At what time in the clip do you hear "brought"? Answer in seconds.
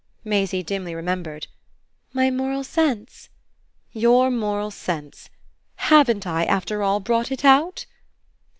6.99-7.31